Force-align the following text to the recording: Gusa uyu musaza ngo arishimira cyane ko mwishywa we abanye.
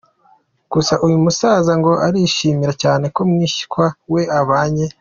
Gusa 0.73 0.93
uyu 1.05 1.17
musaza 1.23 1.71
ngo 1.79 1.91
arishimira 2.07 2.73
cyane 2.83 3.05
ko 3.15 3.21
mwishywa 3.29 3.85
we 4.13 4.21
abanye. 4.41 4.85